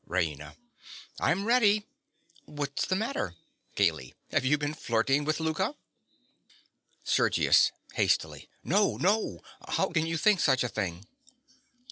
_)RAINA. 0.09 0.55
I'm 1.19 1.45
ready! 1.45 1.85
What's 2.45 2.87
the 2.87 2.95
matter? 2.95 3.35
(Gaily.) 3.75 4.15
Have 4.31 4.43
you 4.43 4.57
been 4.57 4.73
flirting 4.73 5.25
with 5.25 5.37
Louka? 5.37 5.75
SERGIUS. 7.03 7.71
(hastily). 7.93 8.49
No, 8.63 8.97
no. 8.97 9.41
How 9.67 9.89
can 9.91 10.07
you 10.07 10.17
think 10.17 10.39
such 10.39 10.63
a 10.63 10.69
thing? 10.69 11.05